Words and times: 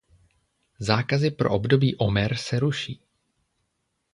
Zákazy 0.79 1.31
pro 1.31 1.49
období 1.51 1.95
omer 1.97 2.35
se 2.37 2.59
ruší. 2.59 3.01